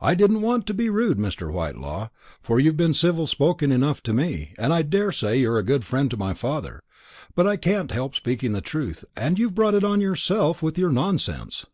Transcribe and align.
I 0.00 0.14
didn't 0.14 0.42
want 0.42 0.64
to 0.68 0.74
be 0.74 0.88
rude, 0.88 1.18
Mr. 1.18 1.50
Whitelaw; 1.52 2.10
for 2.40 2.60
you've 2.60 2.76
been 2.76 2.94
civil 2.94 3.26
spoken 3.26 3.72
enough 3.72 4.00
to 4.04 4.12
me, 4.12 4.54
and 4.58 4.72
I 4.72 4.82
daresay 4.82 5.40
you're 5.40 5.58
a 5.58 5.64
good 5.64 5.84
friend 5.84 6.08
to 6.12 6.16
my 6.16 6.34
father; 6.34 6.84
but 7.34 7.48
I 7.48 7.56
can't 7.56 7.90
help 7.90 8.14
speaking 8.14 8.52
the 8.52 8.60
truth, 8.60 9.04
and 9.16 9.40
you've 9.40 9.56
brought 9.56 9.74
it 9.74 9.82
on 9.82 10.00
yourself 10.00 10.62
with 10.62 10.78
your 10.78 10.92
nonsense." 10.92 11.66